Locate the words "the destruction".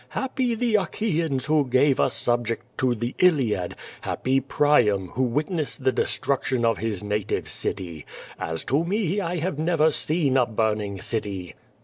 5.83-6.65